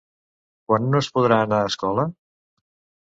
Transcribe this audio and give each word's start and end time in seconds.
Quan 0.71 0.87
no 0.95 1.01
es 1.05 1.09
podrà 1.17 1.39
anar 1.49 1.59
a 1.61 1.69
escola? 1.73 2.07